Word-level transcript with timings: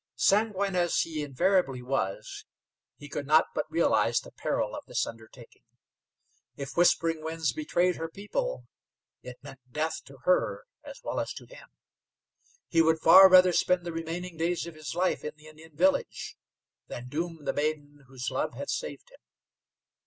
Sanguine 0.15 0.75
as 0.75 0.97
he 1.01 1.21
invariably 1.21 1.83
was, 1.83 2.45
he 2.97 3.07
could 3.07 3.27
not 3.27 3.45
but 3.53 3.69
realize 3.69 4.19
the 4.19 4.31
peril 4.31 4.73
of 4.75 4.83
this 4.87 5.05
undertaking. 5.05 5.61
If 6.57 6.75
Whispering 6.75 7.21
Winds 7.23 7.53
betrayed 7.53 7.97
her 7.97 8.09
people, 8.09 8.65
it 9.21 9.37
meant 9.43 9.59
death 9.71 10.03
to 10.05 10.17
her 10.23 10.65
as 10.83 10.99
well 11.03 11.19
as 11.19 11.33
to 11.33 11.45
him. 11.45 11.67
He 12.67 12.81
would 12.81 12.97
far 12.99 13.29
rather 13.29 13.53
spend 13.53 13.85
the 13.85 13.93
remaining 13.93 14.37
days 14.37 14.65
of 14.65 14.73
his 14.73 14.95
life 14.95 15.23
in 15.23 15.35
the 15.35 15.45
Indian 15.45 15.75
village, 15.75 16.35
than 16.87 17.07
doom 17.07 17.45
the 17.45 17.53
maiden 17.53 18.05
whose 18.07 18.31
love 18.31 18.55
had 18.55 18.71
saved 18.71 19.11
him. 19.11 19.19